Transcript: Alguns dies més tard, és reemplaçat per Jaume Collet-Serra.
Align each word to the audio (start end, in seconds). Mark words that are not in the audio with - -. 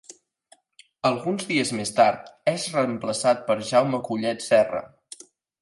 Alguns 1.09 1.45
dies 1.51 1.73
més 1.81 1.93
tard, 2.01 2.33
és 2.53 2.65
reemplaçat 2.79 3.47
per 3.51 3.61
Jaume 3.71 4.01
Collet-Serra. 4.09 4.87